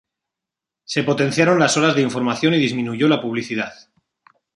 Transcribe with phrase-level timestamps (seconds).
[0.83, 3.71] Se potenciaron las horas de información y disminuyó la publicidad.